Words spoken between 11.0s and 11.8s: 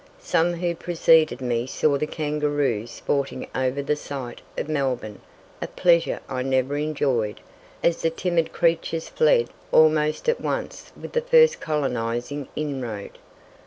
the first